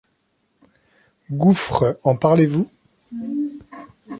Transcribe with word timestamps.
Gouffres, 1.31 1.95
en 2.03 2.15
parlez-vous? 2.15 2.67